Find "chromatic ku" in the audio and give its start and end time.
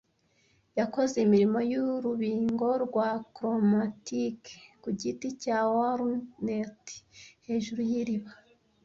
3.33-4.89